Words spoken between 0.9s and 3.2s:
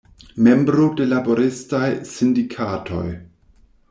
de laboristaj sindikatoj.